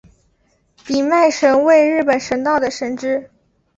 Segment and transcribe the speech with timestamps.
[0.83, 3.29] 比卖神为日本神道的神只。